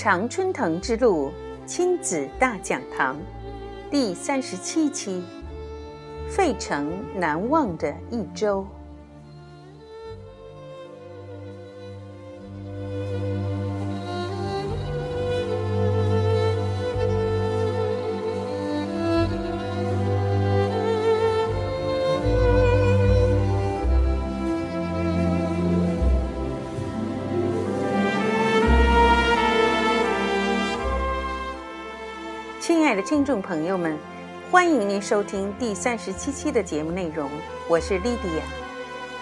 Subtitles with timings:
[0.00, 1.32] 常春藤之路
[1.66, 3.18] 亲子大讲堂
[3.90, 5.24] 第三十七期：
[6.30, 8.64] 费城难忘的一周。
[32.68, 33.96] 亲爱的听众朋友们，
[34.50, 37.30] 欢迎您收听第三十七期的节目内容，
[37.66, 38.44] 我是莉迪亚。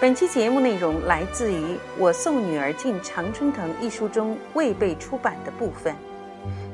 [0.01, 1.55] 本期节目内容来自于
[1.97, 5.95] 《我送女儿进常春藤》一书中未被出版的部分。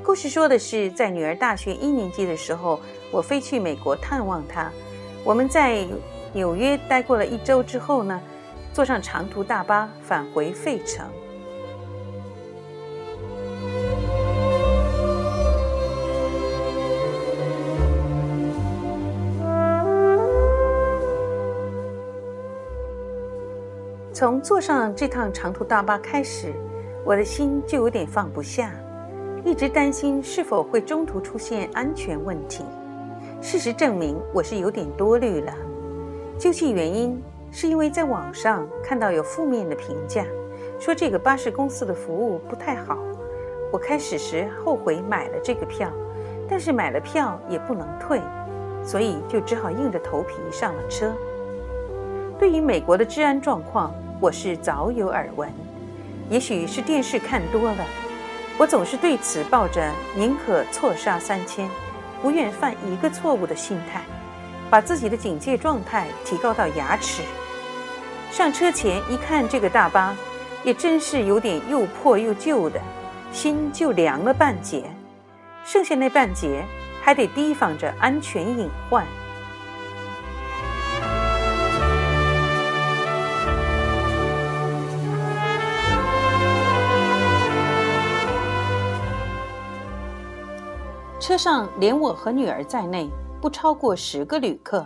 [0.04, 2.79] 故事说的是，在女儿大学一年级的时候，
[3.12, 4.71] 我飞去美国探望她。
[5.24, 5.85] 我们在
[6.34, 8.20] 纽约待过了一周之后呢，
[8.74, 11.05] 坐上长途大巴返回费城。
[24.24, 26.54] 从坐上这趟长途大巴开始，
[27.04, 28.71] 我的心就有点放不下，
[29.43, 32.63] 一直担心是否会中途出现安全问题。
[33.41, 35.54] 事实证明，我是有点多虑了。
[36.40, 40.24] 究其原因，是因为在网上看到有负面的评价，
[40.79, 42.98] 说这个巴士公司的服务不太好。
[43.74, 45.91] 我开始时后悔买了这个票，
[46.48, 48.21] 但是买了票也不能退，
[48.85, 51.12] 所以就只好硬着头皮上了车。
[52.40, 55.52] 对于美国的治安状况，我是早有耳闻，
[56.29, 57.85] 也许是电视看多了，
[58.57, 61.70] 我总是对此抱着宁可错杀三千，
[62.21, 64.01] 不愿犯一个错误的心态，
[64.69, 67.22] 把自己的警戒状态提高到牙齿。
[68.31, 70.16] 上车前一看这个大巴，
[70.63, 72.79] 也真是有点又破又旧的，
[73.34, 74.85] 心就凉了半截，
[75.66, 76.63] 剩下那半截
[77.01, 79.05] 还得提防着安全隐患。
[91.23, 93.09] 车上连我和女儿在内，
[93.41, 94.85] 不超过十个旅客，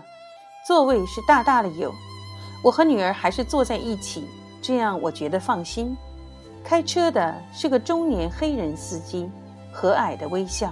[0.67, 1.91] 座位是大大的有。
[2.63, 4.27] 我和女儿还是坐在一起，
[4.61, 5.97] 这样我觉得放心。
[6.63, 9.27] 开车的是个中年黑人司机，
[9.73, 10.71] 和蔼的微笑。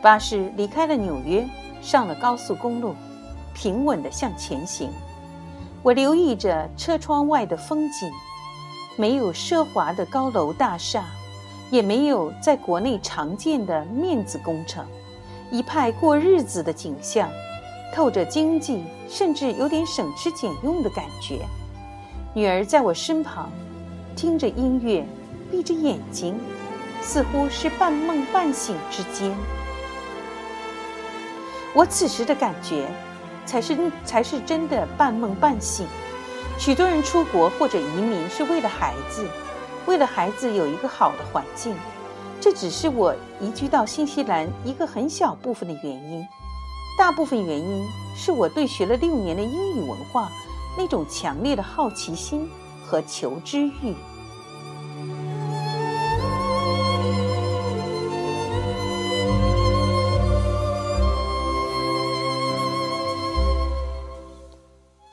[0.00, 1.44] 巴士离开了纽约，
[1.80, 2.94] 上了高速公路，
[3.52, 4.92] 平稳地向前行。
[5.82, 8.08] 我留意着车窗外的风景，
[8.96, 11.04] 没有奢华的高楼大厦。
[11.72, 14.86] 也没有在国内常见的面子工程，
[15.50, 17.30] 一派过日子的景象，
[17.94, 21.38] 透着经济，甚至有点省吃俭用的感觉。
[22.34, 23.50] 女儿在我身旁，
[24.14, 25.02] 听着音乐，
[25.50, 26.38] 闭着眼睛，
[27.00, 29.34] 似乎是半梦半醒之间。
[31.72, 32.86] 我此时的感觉，
[33.46, 35.86] 才是才是真的半梦半醒。
[36.58, 39.26] 许多人出国或者移民是为了孩子。
[39.86, 41.76] 为了孩子有一个好的环境，
[42.40, 46.26] 这只是我移居到新西兰一个很小部分的原因。
[46.98, 50.30] 大部分原因是我对学了六年的英语文化
[50.76, 52.48] 那种强烈的好奇心
[52.84, 53.94] 和求知欲。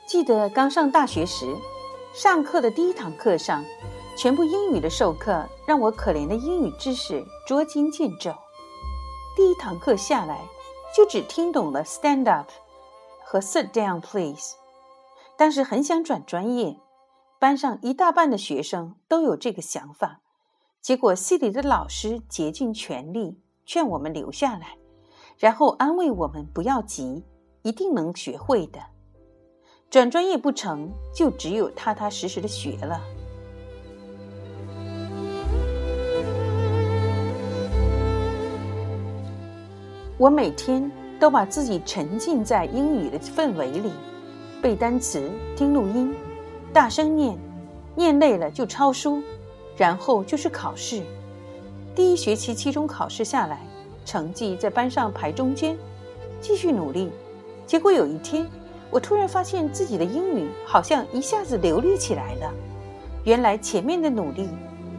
[0.06, 1.46] 记得刚上大学时，
[2.12, 3.64] 上课的第一堂课上。
[4.20, 8.30] 全部英语的授课让我可怜的英语知识捉襟见肘。
[9.34, 10.46] 第一堂课下来，
[10.94, 12.50] 就只听懂了 “stand up”
[13.24, 14.56] 和 “sit down, please”。
[15.38, 16.76] 当时很想转专业，
[17.38, 20.20] 班上一大半的学生都有这个想法。
[20.82, 24.76] 结果系里的老师竭尽全力劝我们留下来，
[25.38, 27.24] 然后安慰我们不要急，
[27.62, 28.80] 一定能学会的。
[29.88, 33.00] 转专业不成就只有踏踏实实的学了。
[40.20, 43.90] 我每天都把自己沉浸在英语的氛围里，
[44.60, 46.14] 背单词、听录音、
[46.74, 47.38] 大声念，
[47.94, 49.22] 念累了就抄书，
[49.78, 51.00] 然后就是考试。
[51.94, 53.62] 第一学期期中考试下来，
[54.04, 55.74] 成绩在班上排中间，
[56.38, 57.10] 继续努力。
[57.66, 58.46] 结果有一天，
[58.90, 62.52] 我突然发现自己的英语好像一下子流利起来了。
[63.24, 64.50] 原来前面的努力，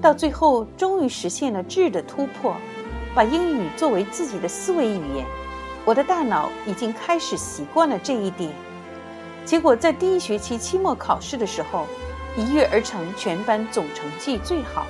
[0.01, 2.55] 到最后终于实现了质的突破。
[3.13, 5.25] 把英语作为自己的思维语言，
[5.83, 8.51] 我的大脑已经开始习惯了这一点。
[9.43, 11.85] 结果在第一学期期末考试的时候，
[12.37, 14.85] 一跃而成全班总成绩最好，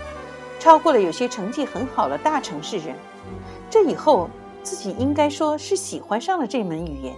[0.60, 2.96] 超过了有些成绩很好的大城市人。
[3.70, 4.30] 这以后
[4.62, 7.16] 自己应该说是喜欢上了这门语言。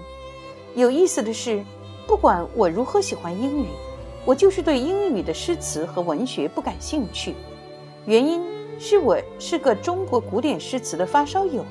[0.76, 1.64] 有意思的是，
[2.08, 3.68] 不管我如何喜欢英语，
[4.24, 7.36] 我就是对英语的诗词和文学不感兴趣。
[8.06, 8.42] 原因
[8.80, 11.64] 是我是个中国古典诗词的发烧友，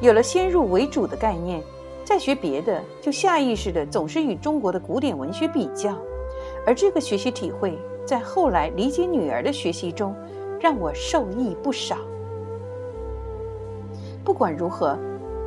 [0.00, 1.62] 有了先入为主的概念，
[2.04, 5.96] 再学别的就下意识的总是与中国的古典文学比较，
[6.66, 10.14] 而这个学习体会在后来理解女儿的学习中，
[10.60, 11.96] 让我受益不少。
[14.24, 14.98] 不管如何，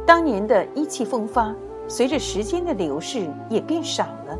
[0.05, 1.53] 当年的意气风发，
[1.87, 4.37] 随着时间的流逝也变少了，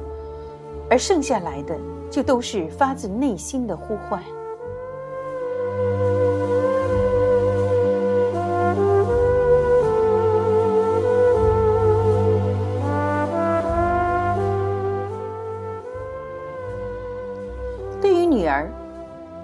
[0.89, 1.77] 而剩下来的
[2.09, 4.23] 就都是发自内心的呼唤。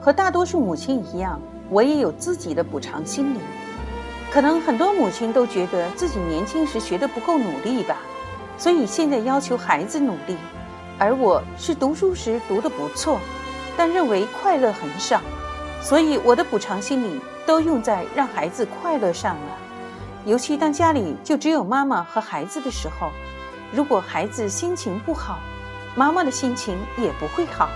[0.01, 3.39] 和大多数母亲一样，我也有自己的补偿心理。
[4.31, 7.97] 可能很多母亲都觉得自己年轻时学的不够努力吧，
[8.57, 10.37] 所以现在要求孩子努力。
[10.97, 13.19] 而我是读书时读的不错，
[13.75, 15.19] 但认为快乐很少，
[15.81, 19.57] 所以我的补偿心理都用在让孩子快乐上了。
[20.25, 23.09] 尤其当家里就只有妈妈和孩子的时候，
[23.73, 25.39] 如果孩子心情不好，
[25.95, 27.69] 妈妈的心情也不会好，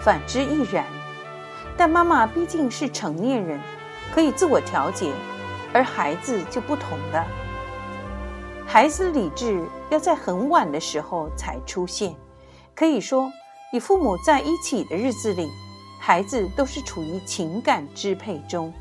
[0.00, 0.84] 反之亦然。
[1.84, 3.58] 但妈妈毕竟是成年人，
[4.14, 5.10] 可以自我调节。
[5.72, 7.26] 而孩子就不同了，
[8.64, 12.14] 孩子的理智要在很晚的时候才出现。
[12.72, 13.28] 可以说，
[13.72, 15.50] 与父母在一起的日子里，
[15.98, 18.72] 孩子都是处于情感支配中，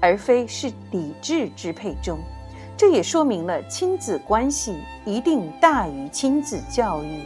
[0.00, 2.18] 而非是理智支配中。
[2.76, 7.20] 这也说明了亲子关系一定大于亲子教育。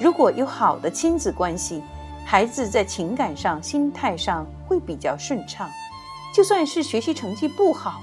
[0.00, 1.84] 如果有好的亲子关系，
[2.24, 5.68] 孩子在情感上、心态上会比较顺畅。
[6.34, 8.00] 就算是学习成绩不好，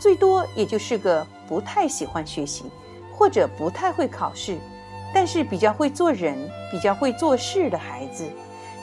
[0.00, 2.64] 最多也就是个不太喜欢学习，
[3.12, 4.58] 或者不太会考试，
[5.14, 6.36] 但是比较会做人、
[6.72, 8.28] 比较会做事的孩子。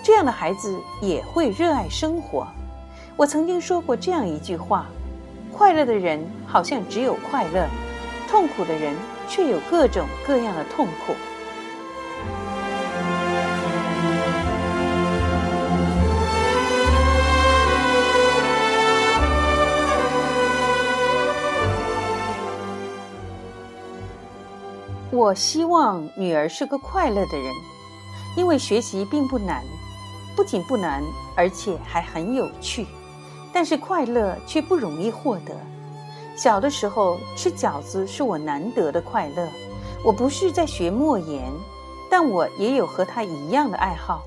[0.02, 2.48] 这样的孩子也会热爱生活。
[3.18, 4.86] 我曾经说过这样一句话：
[5.52, 7.68] 快乐的人好像只有快乐，
[8.30, 8.96] 痛苦的人
[9.28, 11.14] 却有各种各样的痛苦。
[25.26, 27.52] 我希望女儿是个快乐的人，
[28.38, 29.64] 因为学习并不难，
[30.36, 31.04] 不仅不难，
[31.36, 32.86] 而且还很有趣。
[33.52, 35.56] 但是快乐却不容易获得。
[36.38, 39.50] 小的时候吃饺子是我难得的快乐。
[40.04, 41.52] 我不是在学莫言，
[42.08, 44.22] 但我也有和他一样的爱好。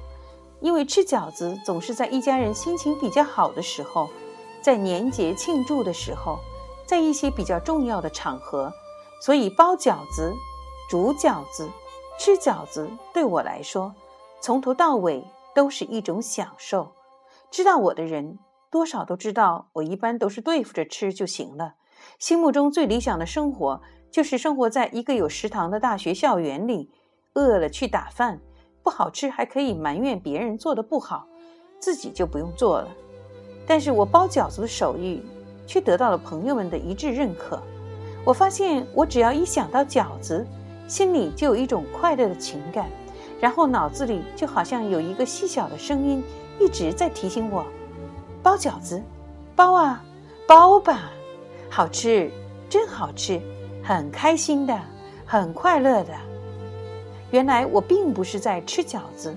[0.60, 4.10] 因为吃饺子总是在一家人心情比较好的时候，
[4.60, 6.40] 在年节庆祝的时候，
[6.84, 8.72] 在一些比较重要的场合，
[9.22, 10.34] 所以包饺子。
[10.88, 11.68] 煮饺子、
[12.18, 13.94] 吃饺子对我来说，
[14.40, 15.22] 从头到尾
[15.54, 16.90] 都是一种享受。
[17.50, 18.38] 知道我的人，
[18.70, 21.74] 多少都知道，我一般都是对付着吃就行了。
[22.18, 26.90] 心目中最理想的生活，就是生活在一个有食堂的大学校园里，
[27.34, 28.40] 饿了去打饭，
[28.82, 31.26] 不好吃还可以埋怨别人做的不好，
[31.78, 32.88] 自己就不用做了。
[33.66, 35.22] 但是我包饺子的手艺，
[35.66, 37.62] 却得到了朋友们的一致认可。
[38.24, 40.46] 我发现，我只要一想到饺子，
[40.88, 42.86] 心里就有一种快乐的情感，
[43.38, 46.24] 然后脑子里就好像有一个细小的声音
[46.58, 47.64] 一直在提醒我：
[48.42, 49.00] 包饺子，
[49.54, 50.02] 包啊，
[50.46, 51.10] 包吧，
[51.68, 52.30] 好吃，
[52.70, 53.38] 真好吃，
[53.82, 54.80] 很开心的，
[55.26, 56.12] 很快乐的。
[57.30, 59.36] 原来我并不是在吃饺子，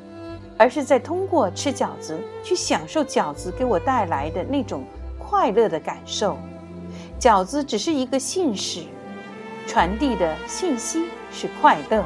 [0.58, 4.86] 而是在通过吃饺子去享受饺子给我带来的那种
[5.20, 6.38] 快乐的感受。
[7.20, 8.86] 饺子只是一个信使，
[9.68, 11.06] 传递的信息。
[11.34, 12.04] 是快乐，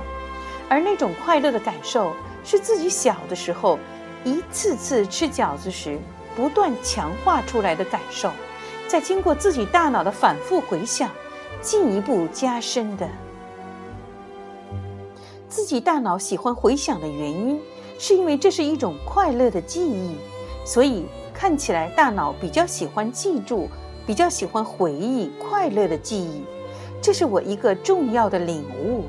[0.69, 3.79] 而那种快乐的感受，是自己小的时候
[4.23, 5.99] 一次次吃饺子时
[6.35, 8.29] 不断强化出来的感受，
[8.87, 11.09] 在经过自己大脑的反复回想，
[11.59, 13.09] 进一步加深的。
[15.49, 17.59] 自己大脑喜欢回想的原因，
[17.97, 20.15] 是因为这是一种快乐的记忆，
[20.63, 23.67] 所以看起来大脑比较喜欢记住，
[24.05, 26.43] 比较喜欢回忆快乐的记忆。
[27.05, 29.03] 这是我一个重要的领悟。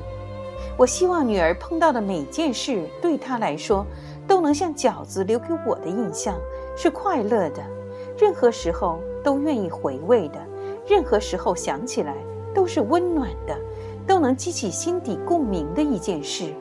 [0.77, 3.83] 我希望女儿碰到的每件事，对她来说，
[4.27, 6.35] 都能像饺子留给我的印象
[6.75, 7.63] 是快乐的，
[8.15, 10.37] 任何时候都愿意回味的，
[10.87, 12.13] 任何时候想起来
[12.53, 13.57] 都是温暖的，
[14.05, 16.53] 都能激起心底共鸣的一件事。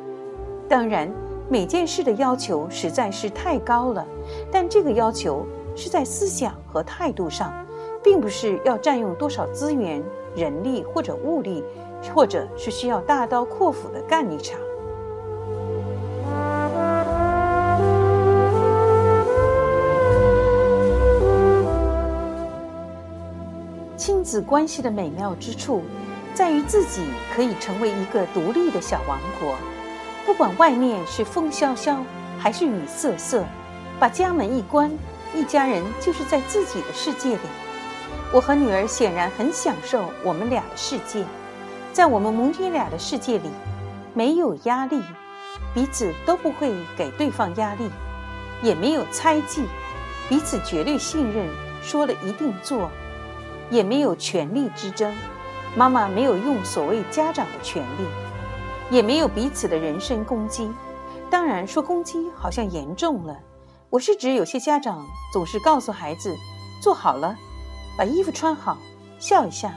[0.66, 1.12] 当然，
[1.50, 4.06] 每件事的要求实在是太高了，
[4.50, 7.52] 但这个要求是在思想和态度上，
[8.02, 10.02] 并不是要占用多少资源、
[10.36, 11.64] 人力或者物力，
[12.14, 14.60] 或者是需要大刀阔斧的干一场。
[23.96, 25.82] 亲子关系的美妙之处，
[26.34, 27.00] 在于自己
[27.34, 29.54] 可以成为一个独立的小王国，
[30.26, 31.96] 不管外面是风萧萧
[32.38, 33.42] 还是雨瑟瑟，
[33.98, 34.92] 把家门一关，
[35.34, 37.65] 一家人就是在自己的世界里。
[38.32, 41.24] 我和女儿显然很享受我们俩的世界，
[41.92, 43.48] 在我们母女俩的世界里，
[44.14, 45.00] 没有压力，
[45.74, 47.90] 彼此都不会给对方压力，
[48.62, 49.66] 也没有猜忌，
[50.28, 51.48] 彼此绝对信任，
[51.82, 52.90] 说了一定做。
[53.68, 55.12] 也没有权力之争，
[55.74, 60.70] 妈妈没有用所谓家长的权利，也没有彼此的人身攻击。
[61.28, 63.36] 当然，说攻击好像严重了。
[63.90, 66.32] 我是指有些家长总是告诉孩子
[66.80, 67.36] ：“做好了，
[67.96, 68.78] 把衣服穿好，
[69.18, 69.74] 笑一下。”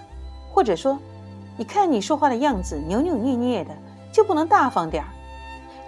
[0.54, 1.00] 或者说
[1.58, 3.72] ：“你看你说话的样子扭扭捏捏的，
[4.12, 5.10] 就不能大方点儿？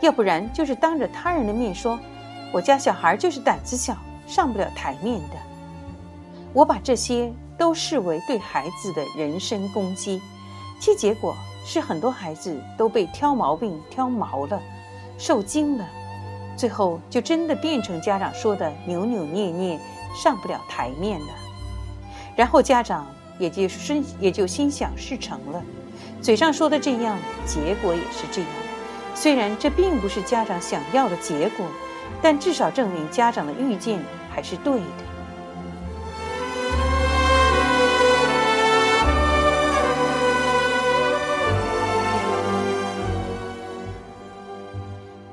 [0.02, 2.00] 要不然就是当着他人的面说
[2.54, 3.98] ：‘我家小孩就是胆子小，
[4.28, 5.36] 上不了台面的。’
[6.54, 10.20] 我把这些。”都视为对孩子的人身攻击，
[10.80, 14.60] 其结果是很多孩子都被挑毛病挑毛了，
[15.20, 15.86] 受惊了，
[16.58, 19.80] 最后就真的变成家长说的扭扭捏捏，
[20.16, 21.28] 上不了台面了。
[22.36, 23.06] 然后家长
[23.38, 25.64] 也就心也就心想事成了，
[26.22, 28.50] 嘴上说的这样，结果也是这样。
[29.14, 31.66] 虽然这并不是家长想要的结果，
[32.22, 34.86] 但至少证明家长的预见还是对的。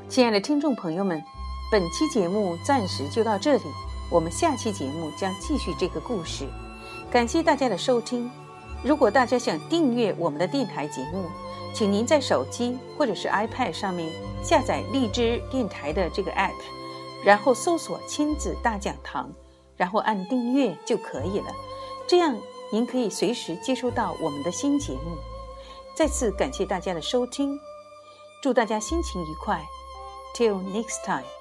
[0.09, 1.23] 亲爱的听众朋友们，
[1.71, 3.63] 本期节目暂时就到这里，
[4.11, 6.49] 我们下期节目将继续这个故事。
[7.11, 8.31] 感谢大家的收听。
[8.85, 11.25] 如果大家想订阅我们的电台节目，
[11.75, 14.13] 请您在手机或者是 iPad 上面
[14.43, 16.53] 下载荔枝电台的这个 app，
[17.25, 19.33] 然后搜索“亲子大讲堂”，
[19.77, 21.47] 然后按订阅就可以了。
[22.07, 22.37] 这样
[22.71, 25.17] 您可以随时接收到我们的新节目。
[25.97, 27.59] 再次感谢大家的收听，
[28.43, 29.65] 祝大家心情愉快。
[30.35, 31.38] Till next time.